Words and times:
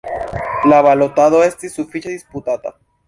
La 0.71 0.79
balotado 0.87 1.43
estis 1.49 1.77
sufiĉe 1.81 2.15
disputata. 2.17 2.75